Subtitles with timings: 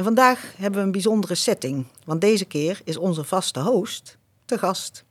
[0.00, 4.58] En vandaag hebben we een bijzondere setting, want deze keer is onze vaste host te
[4.58, 5.04] gast.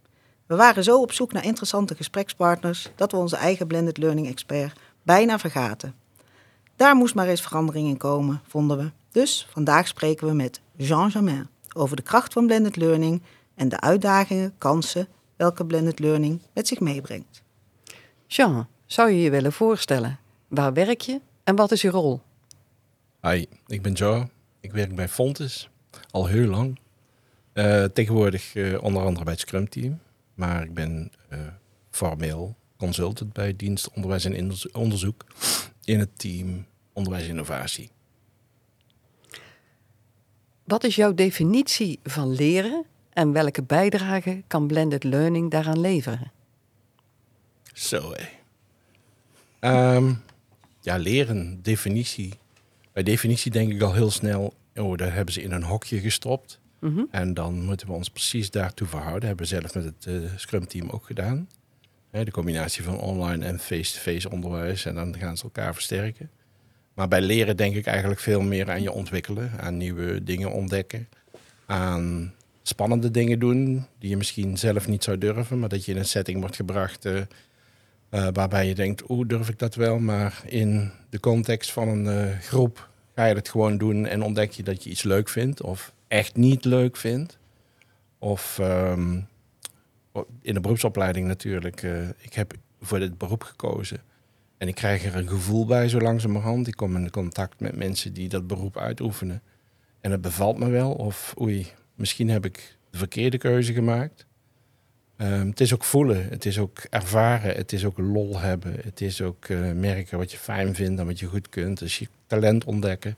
[0.45, 4.79] We waren zo op zoek naar interessante gesprekspartners dat we onze eigen blended learning expert
[5.03, 5.95] bijna vergaten.
[6.75, 8.91] Daar moest maar eens verandering in komen, vonden we.
[9.11, 13.21] Dus vandaag spreken we met Jean Jamin over de kracht van blended learning
[13.55, 17.41] en de uitdagingen, kansen welke blended learning met zich meebrengt.
[18.27, 20.19] Jean, zou je je willen voorstellen?
[20.47, 22.21] Waar werk je en wat is je rol?
[23.21, 24.27] Hi, ik ben Joe.
[24.59, 25.69] Ik werk bij Fontes
[26.11, 26.79] al heel lang.
[27.53, 29.99] Uh, tegenwoordig uh, onder andere bij het Scrum Team.
[30.33, 31.39] Maar ik ben uh,
[31.89, 35.25] formeel consultant bij dienst onderwijs en onderzoek
[35.83, 37.89] in het team onderwijs en innovatie.
[40.63, 46.31] Wat is jouw definitie van leren en welke bijdrage kan blended learning daaraan leveren?
[47.73, 48.37] Zo hé.
[49.95, 50.21] Um,
[50.81, 52.33] ja, leren, definitie.
[52.93, 56.59] Bij definitie denk ik al heel snel, oh, daar hebben ze in een hokje gestopt.
[56.79, 59.27] Mm En dan moeten we ons precies daartoe verhouden.
[59.27, 61.49] hebben we zelf met het uh, Scrum team ook gedaan.
[62.11, 64.85] de combinatie van online en face-to-face onderwijs.
[64.85, 66.29] En dan gaan ze elkaar versterken.
[66.93, 69.51] Maar bij leren denk ik eigenlijk veel meer aan je ontwikkelen.
[69.59, 71.07] Aan nieuwe dingen ontdekken.
[71.65, 75.59] Aan spannende dingen doen die je misschien zelf niet zou durven.
[75.59, 77.05] Maar dat je in een setting wordt gebracht...
[77.05, 77.21] Uh,
[78.11, 79.99] uh, waarbij je denkt, hoe durf ik dat wel?
[79.99, 84.51] Maar in de context van een uh, groep ga je het gewoon doen en ontdek
[84.51, 87.37] je dat je iets leuk vindt of echt niet leuk vindt.
[88.17, 89.27] Of um,
[90.41, 91.83] in de beroepsopleiding natuurlijk.
[91.83, 94.01] Uh, ik heb voor dit beroep gekozen.
[94.57, 96.67] En ik krijg er een gevoel bij zo langzamerhand.
[96.67, 99.41] Ik kom in contact met mensen die dat beroep uitoefenen.
[100.01, 100.91] En het bevalt me wel.
[100.91, 104.25] Of oei, misschien heb ik de verkeerde keuze gemaakt.
[105.21, 108.75] Um, het is ook voelen, het is ook ervaren, het is ook lol hebben.
[108.83, 111.79] Het is ook uh, merken wat je fijn vindt en wat je goed kunt.
[111.79, 113.17] Dus je talent ontdekken.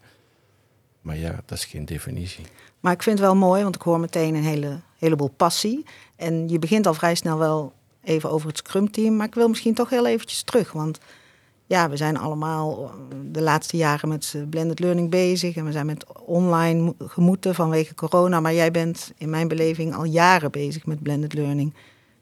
[1.01, 2.45] Maar ja, dat is geen definitie.
[2.79, 5.85] Maar ik vind het wel mooi, want ik hoor meteen een hele, heleboel passie.
[6.15, 7.73] En je begint al vrij snel wel
[8.03, 9.15] even over het Scrum-team.
[9.15, 10.71] Maar ik wil misschien toch heel eventjes terug.
[10.71, 10.99] Want
[11.71, 15.55] ja, we zijn allemaal eh, de laatste jaren met blended learning bezig.
[15.55, 18.39] En we zijn met online gemoeten vanwege corona.
[18.39, 21.73] Maar jij bent in mijn beleving al jaren bezig met blended learning.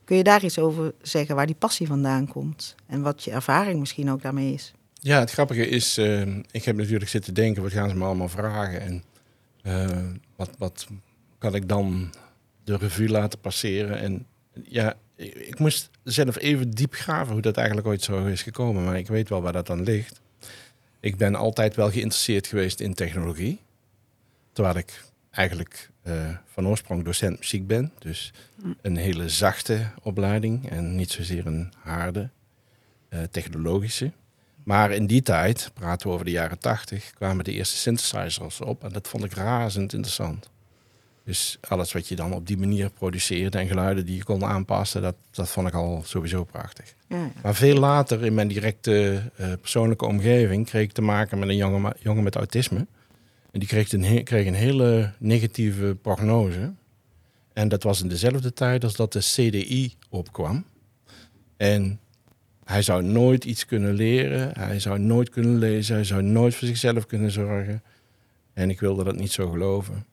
[0.04, 2.76] Kun je daar iets over zeggen waar die passie vandaan komt?
[2.88, 4.74] En wat je ervaring misschien ook daarmee is?
[4.94, 6.22] Ja, het grappige is, uh,
[6.52, 8.82] ik heb natuurlijk zitten denken, wat gaan ze me allemaal vragen?
[8.82, 9.04] En
[10.36, 10.88] wat, wat
[11.38, 12.10] kan ik dan
[12.64, 14.00] de revue laten passeren?
[14.00, 14.26] En
[14.64, 18.84] ja, ik, ik, moest zelf even diep graven hoe dat eigenlijk ooit zo is gekomen.
[18.84, 20.22] Maar ik weet wel waar dat dan ligt.
[21.00, 23.60] Ik ben altijd wel geïnteresseerd geweest in technologie.
[24.52, 27.92] Terwijl ik eigenlijk uh, van oorsprong docent muziek ben.
[28.00, 28.34] Dus
[28.82, 32.30] een hele zachte opleiding en niet zozeer een harde
[33.10, 34.12] uh, technologische.
[34.64, 38.84] Maar in die tijd, praten we over de jaren tachtig, kwamen de eerste synthesizers op.
[38.84, 40.50] En dat vond ik razend interessant.
[41.30, 45.02] Dus alles wat je dan op die manier produceerde en geluiden die je kon aanpassen,
[45.02, 46.96] dat, dat vond ik al sowieso prachtig.
[47.08, 47.32] Ja, ja.
[47.44, 51.56] Maar veel later in mijn directe uh, persoonlijke omgeving kreeg ik te maken met een
[51.56, 52.88] jongen, jongen met autisme.
[53.52, 56.74] En die kreeg een, kreeg een hele negatieve prognose.
[57.54, 60.66] En dat was in dezelfde tijd als dat de CDI opkwam.
[61.58, 62.00] En
[62.64, 66.68] hij zou nooit iets kunnen leren, hij zou nooit kunnen lezen, hij zou nooit voor
[66.68, 67.84] zichzelf kunnen zorgen.
[68.54, 70.06] En ik wilde dat niet zo geloven.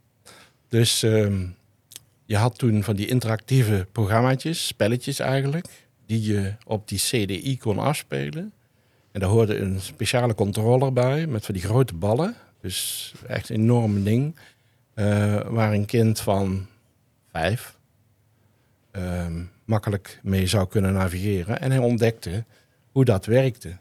[0.69, 1.57] Dus um,
[2.25, 5.67] je had toen van die interactieve programmaatjes, spelletjes eigenlijk,
[6.07, 8.53] die je op die CDI kon afspelen.
[9.13, 12.35] En daar hoorde een speciale controller bij met van die grote ballen.
[12.61, 14.37] Dus echt een enorm ding.
[14.95, 16.67] Uh, waar een kind van
[17.33, 17.77] vijf
[18.93, 19.27] uh,
[19.65, 21.61] makkelijk mee zou kunnen navigeren.
[21.61, 22.45] En hij ontdekte
[22.93, 23.77] hoe dat werkte.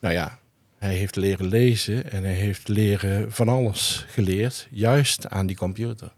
[0.00, 0.37] Nou ja,
[0.78, 6.12] hij heeft leren lezen en hij heeft leren van alles geleerd, juist aan die computer.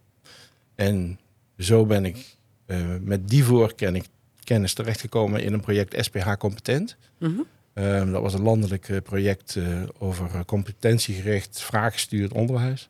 [0.74, 1.18] En
[1.58, 2.36] zo ben ik
[2.66, 6.96] uh, met die voorkennis terechtgekomen in een project SPH Competent.
[7.18, 7.46] Mm -hmm.
[7.74, 12.88] Um, dat was een landelijk uh, project uh, over competentiegericht, vraaggestuurd onderwijs.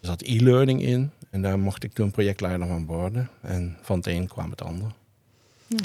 [0.00, 3.30] Er zat e-learning in en daar mocht ik toen projectleider van worden.
[3.40, 4.92] En van het een kwam het ander.
[5.66, 5.78] Ja.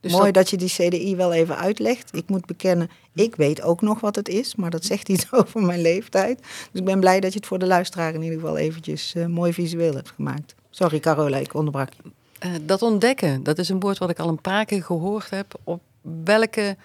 [0.00, 2.16] Dus Mooi dat- dat je die CDI wel even uitlegt.
[2.16, 5.62] Ik moet bekennen, ik weet ook nog wat het is, maar dat zegt iets over
[5.62, 6.38] mijn leeftijd.
[6.38, 9.26] Dus ik ben blij dat je het voor de luisteraar in ieder geval eventjes eh,
[9.26, 10.54] mooi visueel hebt gemaakt.
[10.70, 12.02] Sorry Carola, ik onderbrak je.
[12.38, 15.54] Eh, dat ontdekken, dat is een woord wat ik al een paar keer gehoord heb.
[15.64, 15.82] Op
[16.24, 16.76] welke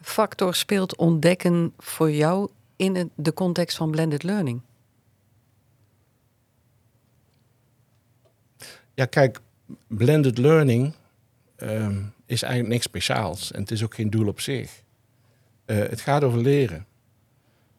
[0.00, 4.60] factor speelt ontdekken voor jou in de context van blended learning?
[8.94, 9.40] Ja, kijk,
[9.86, 10.92] blended learning
[11.56, 13.52] ehm, is eigenlijk niks speciaals.
[13.52, 14.82] En het is ook geen doel op zich.
[15.64, 16.86] Eh, het gaat over leren.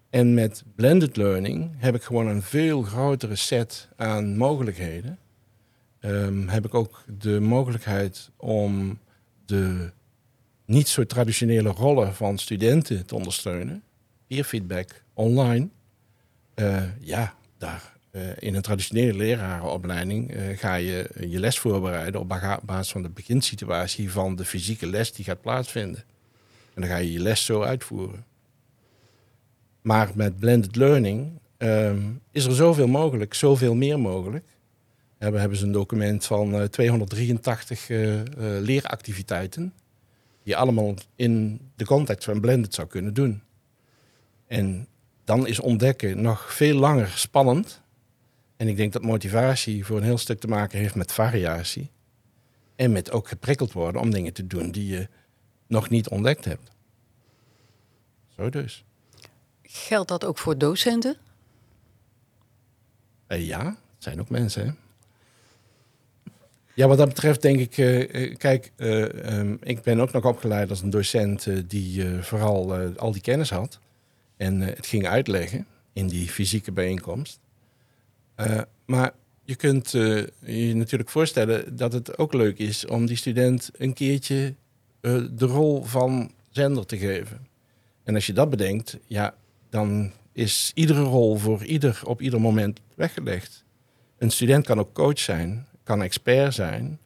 [0.09, 5.19] En met blended learning heb ik gewoon een veel grotere set aan mogelijkheden.
[5.99, 8.99] Ehm, heb ik ook de mogelijkheid om
[9.45, 9.91] de
[10.65, 13.83] niet zo traditionele rollen van studenten te ondersteunen.
[14.27, 15.69] Peer feedback online.
[16.53, 17.97] Eh, ja, daar
[18.39, 22.27] in een traditionele lerarenopleiding eh, ga je je les voorbereiden op
[22.65, 26.03] basis van de beginsituatie van de fysieke les die gaat plaatsvinden.
[26.73, 28.25] En dan ga je je les zo uitvoeren.
[29.81, 31.99] Maar met blended learning ehm,
[32.31, 34.45] is er zoveel mogelijk, zoveel meer mogelijk.
[35.19, 39.73] We hebben, ze een document van eh, 283 eh, eh, leeractiviteiten,
[40.43, 43.41] die je allemaal in de context van blended zou kunnen doen.
[44.47, 44.87] En
[45.23, 47.81] dan is ontdekken nog veel langer spannend.
[48.59, 51.91] En ik denk dat motivatie voor een heel stuk te maken heeft met variatie.
[52.75, 55.07] En met ook geprikkeld worden om dingen te doen die je
[55.67, 56.71] nog niet ontdekt hebt.
[58.35, 58.83] Zo dus.
[59.61, 61.17] Geldt dat ook voor docenten?
[63.27, 64.65] Eh, ja, het zijn ook mensen.
[64.65, 64.71] Hè?
[66.79, 70.25] Ja, wat dat betreft denk ik, eh, eh, kijk, eh, ehm, ik ben ook nog
[70.25, 73.79] opgeleid als een docent die vooral al die kennis had.
[74.37, 77.39] En het ging uitleggen in die fysieke bijeenkomst.
[78.39, 79.11] Eh, maar
[79.43, 83.93] je kunt eh, je natuurlijk voorstellen dat het ook leuk is om die student een
[83.93, 84.55] keertje
[85.01, 87.47] eh, de rol van zender te geven.
[88.03, 89.35] En als je dat bedenkt, ja,
[89.69, 93.63] dan is iedere rol voor ieder op ieder moment weggelegd.
[94.17, 96.99] Een student kan ook coach zijn, kan expert zijn,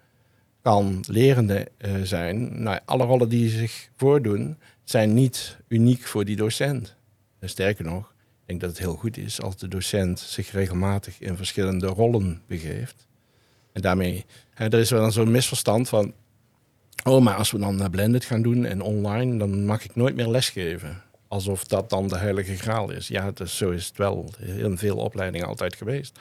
[0.62, 1.68] kan lerende
[2.04, 2.64] zijn.
[2.64, 6.96] Nou, alle rollen die zich voordoen zijn niet uniek voor die docent.
[7.40, 8.13] En sterker nog,
[8.44, 12.42] ik denk dat het heel goed is als de docent zich regelmatig in verschillende rollen
[12.48, 13.08] begeeft.
[13.72, 16.14] En daarmee, hè, er is wel zo'n misverstand van,
[17.04, 20.16] oh, maar als we dan naar blended gaan doen en online, dan mag ik nooit
[20.16, 21.02] meer lesgeven.
[21.28, 23.08] Alsof dat dan de heilige graal is.
[23.08, 26.20] Ja, zo is het wel in veel opleidingen altijd geweest.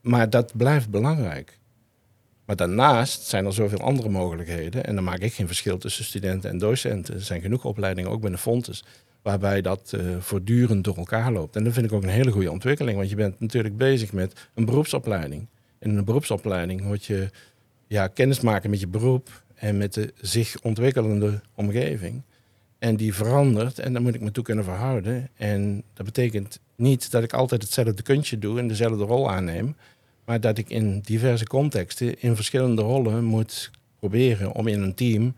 [0.00, 1.58] Maar dat blijft belangrijk.
[2.44, 4.84] Maar daarnaast zijn er zoveel andere mogelijkheden.
[4.84, 7.14] En dan maak ik geen verschil tussen studenten en docenten.
[7.14, 8.84] Er zijn genoeg opleidingen, ook binnen Fontes,
[9.22, 11.56] waarbij dat eh, voortdurend door elkaar loopt.
[11.56, 12.96] En dat vind ik ook een hele goede ontwikkeling.
[12.96, 15.46] Want je bent natuurlijk bezig met een beroepsopleiding.
[15.78, 17.30] In een beroepsopleiding moet je
[17.86, 22.22] ja, kennis maken met je beroep en met de zich ontwikkelende omgeving.
[22.78, 25.28] En die verandert en daar moet ik me toe kunnen verhouden.
[25.36, 29.76] En dat betekent niet dat ik altijd hetzelfde kuntje doe en dezelfde rol aanneem.
[30.24, 35.34] Maar dat ik in diverse contexten, in verschillende rollen moet proberen om in een team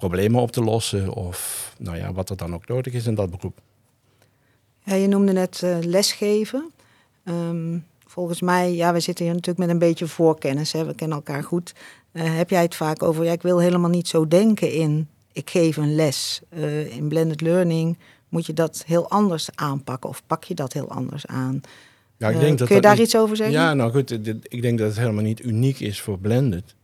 [0.00, 1.12] problemen op te lossen.
[1.14, 3.60] Of nou ja, wat er dan ook nodig is in dat beroep.
[4.84, 6.70] Ja, je noemde net eh, lesgeven.
[7.24, 10.72] Ehm, volgens mij, ja, we zitten hier natuurlijk met een beetje voorkennis.
[10.72, 10.84] Hè?
[10.84, 11.72] We kennen elkaar goed.
[12.12, 15.50] Eh, heb jij het vaak over, ja, ik wil helemaal niet zo denken in, ik
[15.50, 16.40] geef een les.
[16.48, 17.98] Eh, in blended learning
[18.28, 21.60] moet je dat heel anders aanpakken of pak je dat heel anders aan?
[22.16, 23.54] Ja, ik denk dat kun je dat daar niet- iets over zeggen?
[23.54, 26.74] Ja, nou goed, dit- ik denk dat het helemaal niet uniek is voor blended.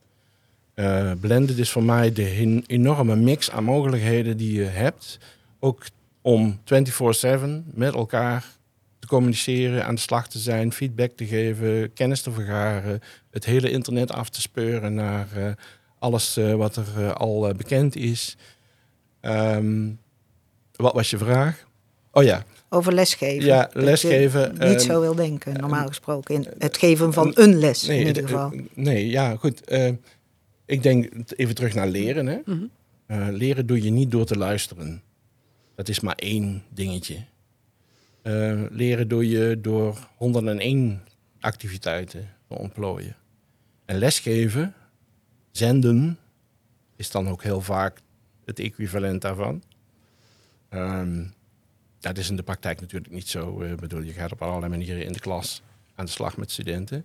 [0.76, 5.18] Eh, blended is voor mij de enorme mix aan mogelijkheden die je hebt.
[5.58, 5.84] Ook
[6.22, 8.44] om 24/7 met elkaar
[8.98, 13.70] te communiceren, aan de slag te zijn, feedback te geven, kennis te vergaren, het hele
[13.70, 15.50] internet af te speuren naar eh,
[15.98, 18.36] alles eh, wat er al bekend is.
[19.20, 19.90] Ehm,
[20.72, 21.66] wat was je vraag?
[22.12, 23.46] Oh ja, Over lesgeven.
[23.46, 26.34] Ja, lesgeven, Niet ehm, zo wil denken, normaal gesproken.
[26.34, 28.52] In het geven van een les in ieder geval.
[28.74, 29.62] nee, ja, goed.
[30.66, 32.26] Ik denk even terug naar leren.
[32.26, 32.38] Hè?
[32.44, 32.64] Mhm.
[33.06, 35.02] Eh, leren doe je niet door te luisteren.
[35.74, 37.24] Dat is maar één dingetje.
[38.22, 41.00] Eh, leren doe je door 101
[41.40, 43.16] activiteiten te ontplooien.
[43.84, 44.74] En lesgeven,
[45.50, 46.18] zenden,
[46.96, 48.00] is dan ook heel vaak
[48.44, 49.62] het equivalent daarvan.
[50.68, 51.24] Ehm,
[52.00, 53.60] dat is in de praktijk natuurlijk niet zo.
[53.60, 55.62] eh, bedoel, je gaat op allerlei manieren in de klas
[55.94, 57.04] aan de slag met studenten.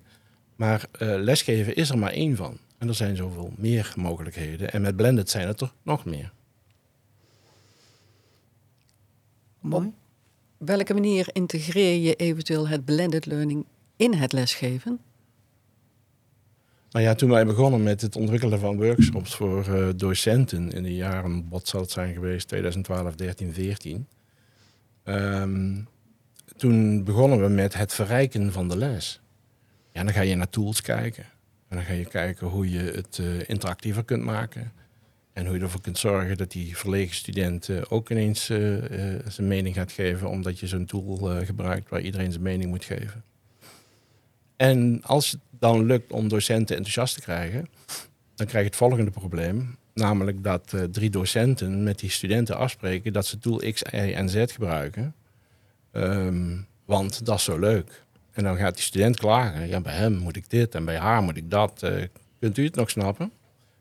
[0.55, 2.57] Maar lesgeven is er maar één van.
[2.81, 4.71] En er zijn zoveel meer mogelijkheden.
[4.71, 6.33] En met blended zijn het er nog meer.
[9.59, 9.93] Mooi.
[10.57, 14.99] Welke manier integreer je eventueel het blended learning in het lesgeven?
[16.91, 20.95] Nou ja, toen wij begonnen met het ontwikkelen van workshops voor uh, docenten in de
[20.95, 24.07] jaren, wat zal het zijn geweest, 2012, 13, 14.
[25.03, 25.87] Um,
[26.57, 29.21] toen begonnen we met het verrijken van de les.
[29.91, 31.25] Ja, dan ga je naar tools kijken.
[31.71, 34.71] En dan ga je kijken hoe je het uh, interactiever kunt maken.
[35.33, 38.77] En hoe je ervoor kunt zorgen dat die verlegen student uh, ook ineens uh,
[39.27, 43.23] zijn mening gaat geven, omdat je zo'n tool gebruikt waar iedereen zijn mening moet geven.
[44.55, 47.69] En als het dan lukt om docenten enthousiast te krijgen,
[48.35, 49.77] dan krijg je het volgende probleem.
[49.93, 54.43] Namelijk dat drie docenten met die studenten afspreken dat ze tool X, Y en Z
[54.47, 55.15] gebruiken.
[55.91, 58.03] Um, want dat is zo leuk.
[58.31, 59.67] En dan gaat die student klagen.
[59.67, 61.81] Ja, bij hem moet ik dit en bij haar moet ik dat.
[61.83, 62.03] Uh,
[62.39, 63.31] kunt u het nog snappen?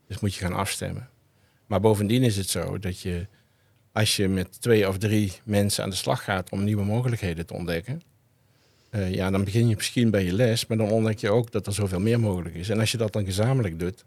[0.07, 1.09] Dus moet je gaan afstemmen.
[1.67, 3.27] Maar bovendien is het zo dat je,
[3.93, 7.55] als je met twee of drie mensen aan de slag gaat om nieuwe mogelijkheden te
[7.55, 8.03] ontdekken,
[8.91, 11.67] uh, ja, dan begin je misschien bij je les, maar dan ontdek je ook dat
[11.67, 12.69] er zoveel meer mogelijk is.
[12.69, 14.05] En als je dat dan gezamenlijk doet,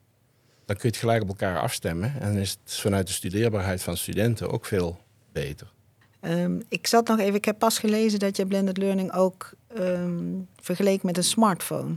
[0.66, 2.22] dan kun je het gelijk op elkaar afstemmen.
[2.22, 5.00] En is het vanuit de studeerbaarheid van studenten ook veel
[5.32, 5.72] beter.
[6.22, 10.48] Um, ik zat nog even, ik heb pas gelezen dat je blended learning ook um,
[10.62, 11.96] vergeleek met een smartphone.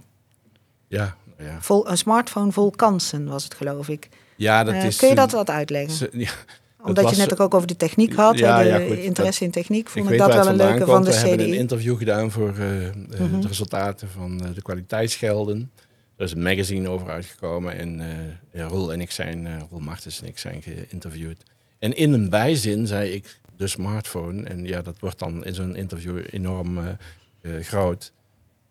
[0.89, 1.59] Ja, ja.
[1.61, 4.09] Vol, een smartphone vol kansen was het, geloof ik.
[4.37, 4.97] Ja, dat uh, is.
[4.97, 6.09] Kun je dat wat uitleggen?
[6.21, 6.31] ja,
[6.83, 9.89] Omdat je net ook over de techniek had, ja, de ja, goed, interesse in techniek,
[9.89, 11.23] vond ik, ik dat wel een leuke van de CDI.
[11.23, 13.41] We hebben een interview gedaan voor uh, uh, mm -hmm.
[13.41, 15.71] de resultaten van de kwaliteitsgelden.
[16.17, 18.03] Er is een magazine over uitgekomen en
[18.53, 21.43] Roel en ik zijn, Roel Martens en ik zijn geïnterviewd.
[21.79, 24.43] En in een bijzin zei ik, de smartphone.
[24.43, 26.79] En ja, dat wordt dan in zo'n interview enorm
[27.61, 28.13] groot.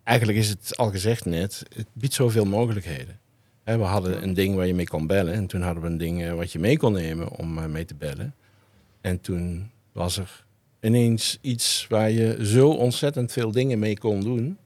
[0.03, 3.19] Eigenlijk is het al gezegd net, het biedt zoveel mogelijkheden.
[3.63, 5.33] He, we hadden een ding waar je mee kon bellen.
[5.33, 7.95] En toen hadden we een ding uh, wat je mee kon nemen om mee te
[7.95, 8.35] bellen.
[9.01, 10.45] En toen was er
[10.79, 14.57] ineens iets waar je zo ontzettend veel dingen mee kon doen.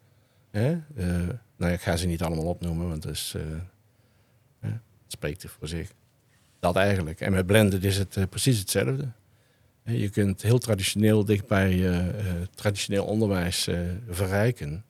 [1.57, 3.35] Nou, ik ga ze niet allemaal opnoemen, want dus,
[4.59, 4.71] het
[5.07, 5.91] spreekt er voor zich.
[6.59, 7.21] Dat eigenlijk.
[7.21, 9.07] En met Blended is het precies hetzelfde.
[9.91, 12.07] Je kunt heel traditioneel dicht bij uh,
[12.55, 13.79] traditioneel onderwijs uh,
[14.09, 14.83] verrijken.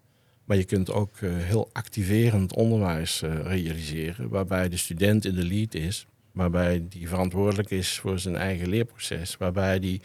[0.46, 6.08] Maar je kunt ook heel activerend onderwijs realiseren, waarbij de student in de lead is,
[6.32, 10.01] waarbij die verantwoordelijk is voor zijn eigen leerproces, waarbij die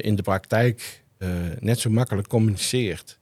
[0.00, 1.02] in de praktijk
[1.60, 3.18] net zo makkelijk communiceert,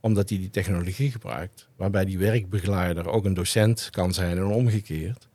[0.00, 5.28] omdat hij die technologie gebruikt, waarbij die werkbegeleider ook een docent kan zijn en omgekeerd.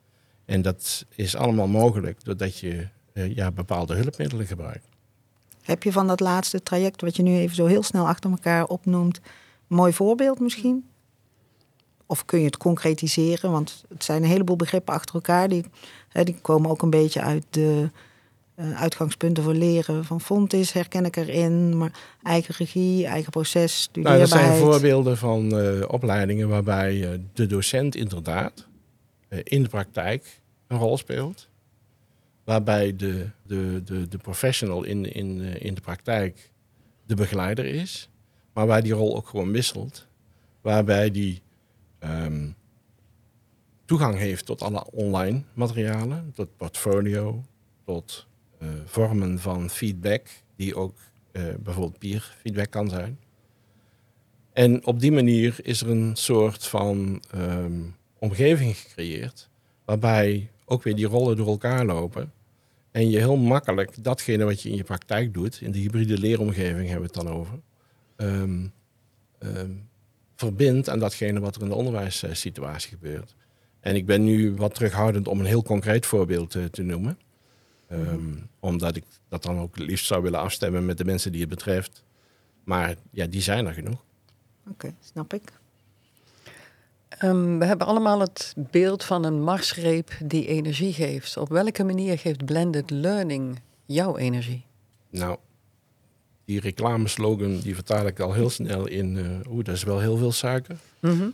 [0.45, 4.87] En dat is allemaal mogelijk doordat je ja, bepaalde hulpmiddelen gebruikt.
[5.69, 8.65] Heb je van dat laatste traject, wat je nu even zo heel snel achter elkaar
[8.65, 10.85] opnoemt, een mooi voorbeeld misschien?
[12.05, 13.51] Of kun je het concretiseren?
[13.51, 15.49] Want het zijn een heleboel begrippen achter elkaar.
[15.49, 15.65] Die,
[16.09, 17.89] hè, die komen ook een beetje uit de
[18.55, 21.77] uh, uitgangspunten voor leren van Fontis, herken ik erin.
[21.77, 21.91] Maar
[22.23, 24.29] eigen regie, eigen proces, studeerbaarheid.
[24.29, 28.67] Nou, dat zijn voorbeelden van uh, opleidingen waarbij uh, de docent inderdaad
[29.43, 31.48] in de praktijk een rol speelt
[32.49, 36.51] waarbij de, de, de, de professional in, in, eh, in de praktijk
[37.05, 38.09] de begeleider is,
[38.53, 40.07] maar waar die rol ook gewoon wisselt.
[40.61, 41.41] Waarbij die
[41.99, 42.55] um,
[43.85, 47.43] toegang heeft tot alle online materialen, tot portfolio,
[47.85, 48.27] tot
[48.61, 50.97] uh, vormen van feedback, die ook
[51.31, 53.19] uh, bijvoorbeeld peer feedback kan zijn.
[54.53, 59.49] En op die manier is er een soort van um, omgeving gecreëerd,
[59.85, 62.37] waarbij ook weer die rollen door elkaar lopen.
[62.91, 66.89] En je heel makkelijk datgene wat je in je praktijk doet, in de hybride leeromgeving
[66.89, 67.59] hebben we het dan over,
[68.17, 68.73] um,
[69.39, 69.89] um,
[70.35, 73.35] verbindt aan datgene wat er in de onderwijssituatie gebeurt.
[73.79, 77.19] En ik ben nu wat terughoudend om een heel concreet voorbeeld te, te noemen.
[77.91, 81.49] Um, omdat ik dat dan ook liefst zou willen afstemmen met de mensen die het
[81.49, 82.03] betreft.
[82.63, 84.03] Maar ja, die zijn er genoeg.
[84.69, 85.51] Oké, snap ik.
[87.23, 91.37] Um, we hebben allemaal het beeld van een marsreep die energie geeft.
[91.37, 94.65] Op welke manier geeft blended learning jouw energie?
[95.09, 95.37] Nou,
[96.45, 99.15] die reclameslogan die vertaal ik al heel snel in...
[99.15, 100.77] Uh, Oeh, dat is wel heel veel suiker.
[100.99, 101.33] Mm -hmm.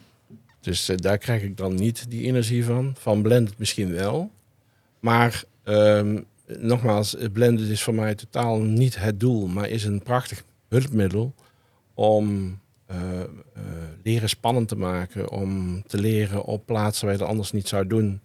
[0.60, 2.96] Dus uh, daar krijg ik dan niet die energie van.
[2.98, 4.32] Van blended misschien wel.
[5.00, 9.48] Maar um, nogmaals, blended is voor mij totaal niet het doel...
[9.48, 11.34] maar is een prachtig hulpmiddel
[11.94, 12.60] om
[12.92, 13.26] uh, uh,
[14.04, 17.88] leren spannend te maken, om te leren op plaatsen waar je dat anders niet zou
[17.88, 18.22] doen.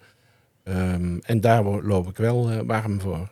[0.65, 3.29] Um, en daar loop ik wel uh, warm voor.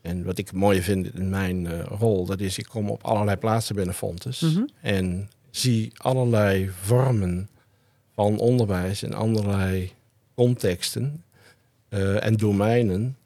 [0.00, 3.74] En wat ik mooi vind in mijn rol, dat is ik kom op allerlei plaatsen
[3.74, 4.68] binnen Fontes mm -hmm.
[4.80, 7.48] en zie allerlei vormen
[8.14, 9.92] van onderwijs in allerlei
[10.34, 11.24] contexten
[12.20, 13.16] en domeinen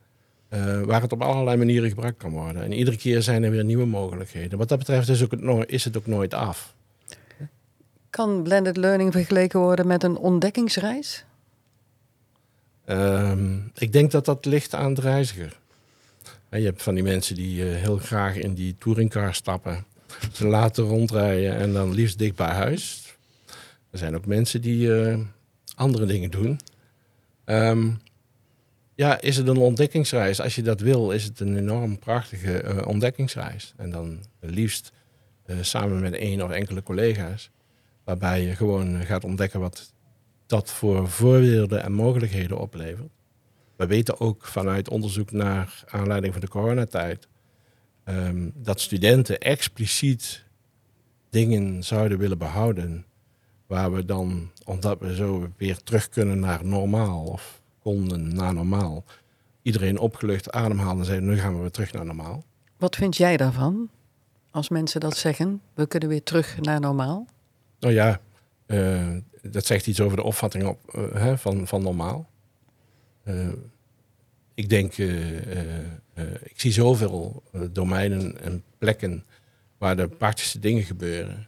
[0.54, 2.62] uh, waar het op allerlei manieren gebruikt kan worden.
[2.62, 4.58] En iedere keer zijn er weer nieuwe mogelijkheden.
[4.58, 6.73] Wat dat betreft is, ook het, is het ook nooit af.
[8.14, 11.24] Kan blended learning vergeleken worden met een ontdekkingsreis?
[12.84, 15.58] Ehm, ik denk dat dat ligt aan de reiziger.
[16.50, 19.84] Je hebt van die mensen die eh, heel graag in die touringcar stappen.
[20.32, 23.14] Ze laten rondrijden en dan liefst dicht bij huis.
[23.90, 25.18] Er zijn ook mensen die eh,
[25.74, 26.60] andere dingen doen.
[27.44, 27.90] Ehm,
[28.94, 30.40] ja, is het een ontdekkingsreis?
[30.40, 33.74] Als je dat wil, is het een enorm prachtige eh, ontdekkingsreis.
[33.76, 34.92] En dan liefst
[35.60, 37.50] samen met één of enkele collega's.
[38.04, 39.92] Waarbij je gewoon gaat ontdekken wat
[40.46, 43.12] dat voor voordelen en mogelijkheden oplevert.
[43.76, 47.28] We weten ook vanuit onderzoek naar aanleiding van de coronatijd
[48.04, 50.44] um, dat studenten expliciet
[51.30, 53.06] dingen zouden willen behouden
[53.66, 59.04] waar we dan, omdat we zo weer terug kunnen naar normaal of konden naar normaal,
[59.62, 62.44] iedereen opgelucht ademhalen en zeiden nu gaan we weer terug naar normaal.
[62.76, 63.88] Wat vind jij daarvan?
[64.50, 67.26] Als mensen dat zeggen, we kunnen weer terug naar normaal?
[67.78, 68.20] Nou ja,
[68.66, 72.30] uh, dat zegt iets over de opvatting op, uh, hè, van, van normaal.
[73.24, 73.48] Uh,
[74.54, 74.96] ik denk,
[76.42, 79.24] ik zie zoveel domeinen en plekken
[79.78, 81.46] waar de praktische dingen gebeuren.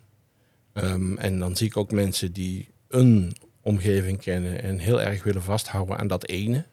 [0.72, 5.42] Um, en dan zie ik ook mensen die een omgeving kennen en heel erg willen
[5.42, 6.66] vasthouden aan dat ene.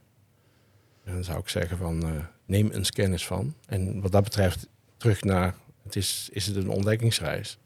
[1.04, 3.56] En dan zou ik zeggen van neem eens kennis van.
[3.66, 4.68] En wat dat betreft
[4.98, 7.58] terug naar, het is, is het een ontdekkingsreis?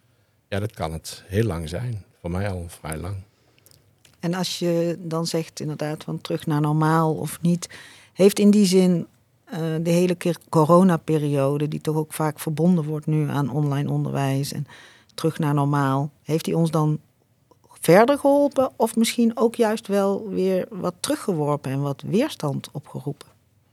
[0.48, 2.04] Ja, dat kan het heel lang zijn.
[2.22, 3.16] Voor mij al vrij lang.
[4.20, 7.70] En als je dan zegt inderdaad van terug naar normaal of niet,
[8.13, 9.08] heeft in die zin
[9.54, 10.18] uh, de hele
[10.50, 14.68] coronaperiode, die toch ook vaak verbonden wordt nu aan online onderwijs en
[15.13, 17.00] terug naar normaal, heeft die ons dan
[17.80, 23.27] verder geholpen of misschien ook juist wel weer wat teruggeworpen en wat weerstand opgeroepen?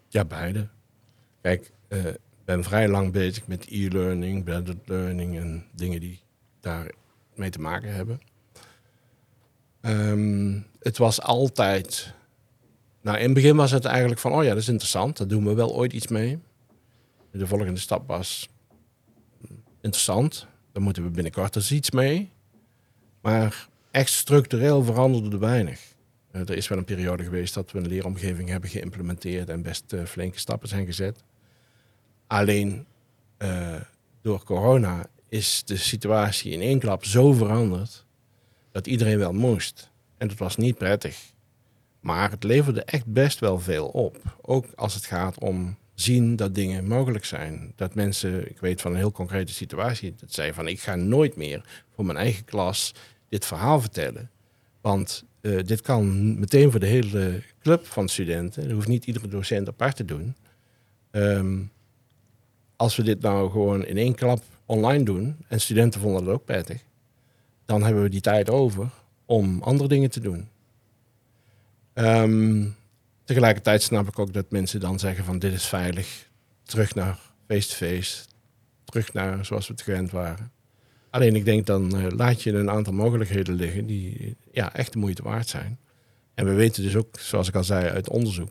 [0.08, 0.68] Ja, beide.
[1.40, 2.04] Kijk, ik uh,
[2.44, 6.20] ben vrij lang bezig met e-learning, blended learning en dingen die
[6.64, 8.20] daarmee te maken hebben.
[9.80, 12.12] Um, het was altijd.
[13.00, 15.44] Nou, in het begin was het eigenlijk van: oh ja, dat is interessant, daar doen
[15.44, 16.38] we wel ooit iets mee.
[17.30, 18.48] De volgende stap was:
[19.80, 22.32] interessant, daar moeten we binnenkort eens iets mee.
[23.20, 25.80] Maar echt structureel veranderde er weinig.
[26.32, 29.92] Uh, er is wel een periode geweest dat we een leeromgeving hebben geïmplementeerd en best
[29.92, 31.22] uh, flinke stappen zijn gezet.
[32.26, 32.86] Alleen
[33.38, 33.80] uh,
[34.22, 38.04] door corona is de situatie in één klap zo veranderd
[38.72, 39.90] dat iedereen wel moest.
[40.16, 41.32] En dat was niet prettig.
[42.00, 44.38] Maar het leverde echt best wel veel op.
[44.40, 47.72] Ook als het gaat om zien dat dingen mogelijk zijn.
[47.76, 51.36] Dat mensen, ik weet van een heel concrete situatie, dat zei van ik ga nooit
[51.36, 52.94] meer voor mijn eigen klas
[53.28, 54.30] dit verhaal vertellen.
[54.80, 58.62] Want uh, dit kan meteen voor de hele club van studenten.
[58.62, 60.36] Dat hoeft niet iedere docent apart te doen.
[61.10, 61.70] Um,
[62.76, 66.44] als we dit nou gewoon in één klap online doen, en studenten vonden dat ook
[66.44, 66.84] prettig,
[67.64, 68.90] dan hebben we die tijd over
[69.24, 70.48] om andere dingen te doen.
[71.94, 72.76] Um,
[73.24, 76.28] tegelijkertijd snap ik ook dat mensen dan zeggen van dit is veilig,
[76.62, 78.24] terug naar face-to-face,
[78.84, 80.52] terug naar zoals we het gewend waren.
[81.10, 84.98] Alleen ik denk dan uh, laat je een aantal mogelijkheden liggen die ja, echt de
[84.98, 85.78] moeite waard zijn.
[86.34, 88.50] En we weten dus ook, zoals ik al zei uit onderzoek,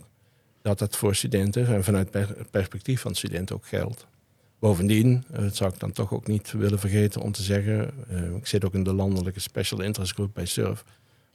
[0.61, 4.07] dat dat voor studenten en vanuit het perspectief van studenten ook geldt.
[4.63, 8.35] Bovendien, dat eh, zou ik dan toch ook niet willen vergeten om te zeggen, uh,
[8.35, 10.83] ik zit ook in de landelijke special interest group bij SURF,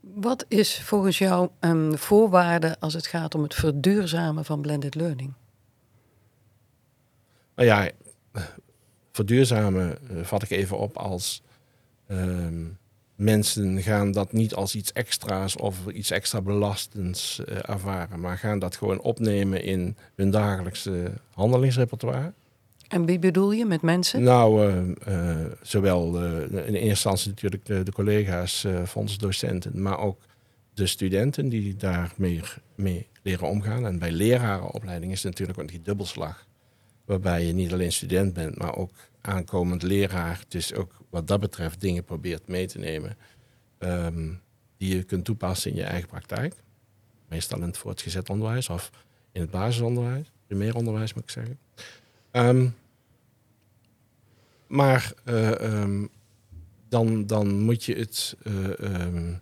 [0.00, 5.32] Wat is volgens jou een voorwaarde als het gaat om het verduurzamen van blended learning?
[7.54, 7.90] Nou ja,
[9.12, 11.42] verduurzamen eh, vat ik even op als
[12.06, 12.64] ehm,
[13.14, 18.58] mensen gaan dat niet als iets extra's of iets extra belastends eh, ervaren, maar gaan
[18.58, 22.32] dat gewoon opnemen in hun dagelijkse handelingsrepertoire.
[22.88, 24.22] En wie bedoel je met mensen?
[24.22, 29.98] Nou, eh, eh, zowel eh, in eerste instantie natuurlijk de, de collega's, eh fondsdocenten, maar
[29.98, 30.20] ook
[30.74, 32.40] de studenten die daarmee
[32.74, 33.86] mee leren omgaan.
[33.86, 36.46] En bij lerarenopleiding is het natuurlijk ook die dubbelslag.
[37.04, 40.44] Waarbij je niet alleen student bent, maar ook aankomend leraar.
[40.48, 43.16] Dus ook wat dat betreft dingen probeert mee te nemen.
[43.78, 44.32] ehm,
[44.76, 46.54] die je kunt toepassen in je eigen praktijk.
[47.28, 48.90] Meestal in het voortgezet onderwijs of
[49.32, 50.32] in het basisonderwijs.
[50.46, 51.58] Primair onderwijs moet ik zeggen.
[52.38, 52.68] Ehm,
[54.66, 56.06] maar eh, ehm,
[56.88, 58.36] dan, dan moet je het.
[58.42, 59.34] eh, ehm,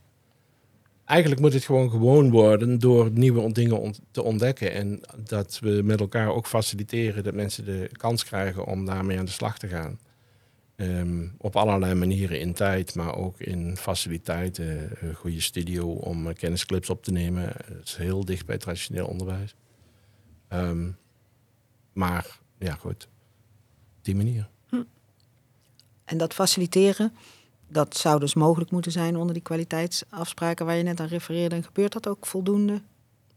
[1.05, 4.73] eigenlijk moet het gewoon gewoon worden door nieuwe dingen te ontdekken.
[4.73, 9.25] En dat we met elkaar ook faciliteren dat mensen de kans krijgen om daarmee aan
[9.25, 9.99] de slag te gaan.
[11.39, 14.91] Op allerlei manieren in tijd, maar ook in faciliteiten.
[15.01, 17.43] Een goede studio om eh, kennisclips op te nemen.
[17.43, 19.55] Het is heel dicht bij traditioneel onderwijs.
[21.93, 23.09] Maar ja, goed.
[23.99, 24.49] Op die manier.
[26.05, 27.13] En dat faciliteren,
[27.69, 31.55] dat zou dus mogelijk moeten zijn onder die kwaliteitsafspraken waar je net aan refereerde.
[31.55, 32.81] En gebeurt dat ook voldoende?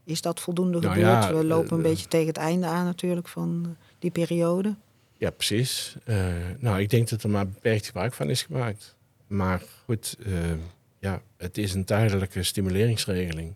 [0.04, 1.24] Is dat voldoende Nou gebeurd?
[1.24, 4.74] ja, We lopen een eh, beetje tegen het einde aan natuurlijk van eh, die periode.
[5.16, 5.96] Ja, precies.
[6.04, 8.96] Eh, nou, ik denk dat er maar beperkt gebruik van is gemaakt.
[9.26, 10.32] Maar goed, eh,
[10.98, 13.54] ja, het is een tijdelijke stimuleringsregeling.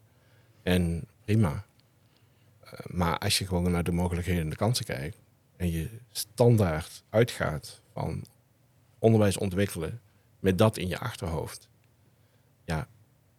[0.63, 1.65] En prima.
[2.65, 5.17] Eh, maar als je gewoon naar de mogelijkheden en de kansen kijkt...
[5.57, 8.25] en je standaard uitgaat van
[8.99, 10.01] onderwijs ontwikkelen...
[10.41, 11.69] met dat in je achterhoofd...
[12.65, 12.89] ja,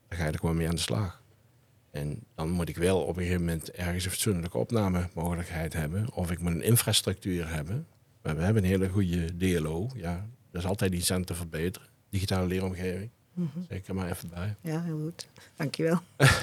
[0.07, 1.23] dan ga je er gewoon mee aan de slag.
[1.91, 6.13] En dan moet ik wel op een gegeven moment ergens een fatsoenlijke opnamemogelijkheid hebben.
[6.13, 7.87] Of ik moet een infrastructuur hebben.
[8.21, 9.89] Maar we hebben een hele goede DLO.
[9.95, 11.87] Ja, er is altijd iets aan te verbeteren.
[12.09, 13.09] Digitale leeromgeving.
[13.69, 14.55] Zeg ik er maar even bij.
[14.61, 15.27] Ja, heel goed.
[15.55, 15.99] Dankjewel.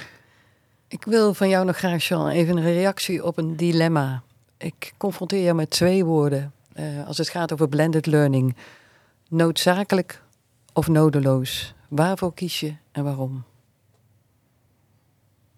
[0.89, 4.23] Ik wil van jou nog graag, Jean, even een reactie op een dilemma.
[4.63, 8.57] Ik confronteer jou met twee woorden eh, als het gaat over blended learning.
[9.29, 10.23] Noodzakelijk
[10.73, 11.75] of nodeloos?
[11.89, 13.45] Waarvoor kies je en waarom?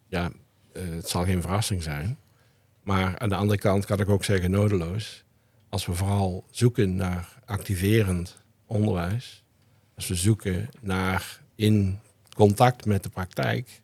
[0.06, 0.30] Ja,
[0.72, 2.18] eh, het zal geen verrassing zijn.
[2.82, 5.24] Maar aan de andere kant kan ik ook zeggen nodeloos.
[5.68, 8.36] Als we vooral zoeken naar activerend
[8.66, 9.44] onderwijs.
[9.94, 11.98] Als we zoeken naar in
[12.36, 13.82] contact met de praktijk.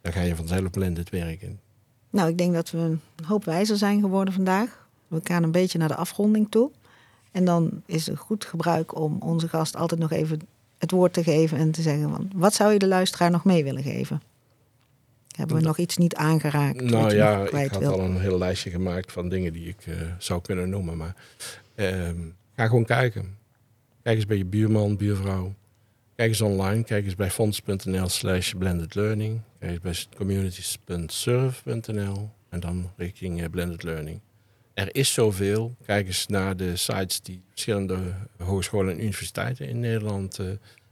[0.00, 1.60] Dan ga je vanzelf blended werken.
[2.10, 4.86] Nou, ik denk dat we een hoop wijzer zijn geworden vandaag.
[5.08, 6.70] We gaan een beetje naar de afronding toe.
[7.32, 10.40] En dan is het goed gebruik om onze gast altijd nog even
[10.78, 13.64] het woord te geven en te zeggen: van, wat zou je de luisteraar nog mee
[13.64, 14.22] willen geven?
[15.36, 16.80] Hebben we nog iets niet aangeraakt?
[16.80, 17.92] Nou ja, ik had wil?
[17.92, 20.96] al een heel lijstje gemaakt van dingen die ik eh, zou kunnen noemen.
[20.96, 21.14] Maar
[21.74, 22.16] ehm,
[22.56, 23.38] ga gewoon kijken.
[24.02, 25.54] Kijk eens bij je buurman, buurvrouw.
[26.14, 26.84] Kijk eens online.
[26.84, 29.40] Kijk eens bij fonds.nl slash blended learning.
[29.60, 34.20] Kijk eens bij communities.surf.nl en dan richting eh, blended learning.
[34.74, 35.76] Er is zoveel.
[35.86, 40.46] Kijk eens naar de sites die verschillende hogescholen en universiteiten in Nederland eh,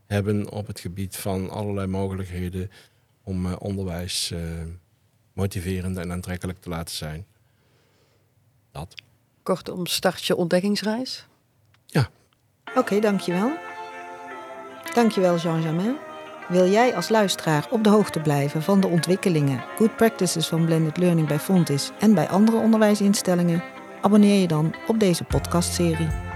[0.06, 2.70] hebben op het gebied van allerlei mogelijkheden
[3.22, 4.32] om eh, onderwijs
[5.32, 7.26] motiverend en aantrekkelijk te laten zijn.
[8.72, 8.94] Dat.
[9.42, 11.26] Kortom, start je ontdekkingsreis.
[12.74, 13.56] Oké, dankjewel.
[14.94, 16.07] Dankjewel Jean-Germain.
[16.48, 20.96] Wil jij als luisteraar op de hoogte blijven van de ontwikkelingen, good practices van blended
[20.96, 23.62] learning bij Fontis en bij andere onderwijsinstellingen?
[24.00, 26.27] Abonneer je dan op deze podcastserie.